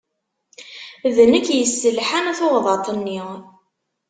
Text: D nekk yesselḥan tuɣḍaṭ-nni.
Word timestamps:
D 1.15 1.17
nekk 1.31 1.47
yesselḥan 1.53 2.27
tuɣḍaṭ-nni. 2.37 3.21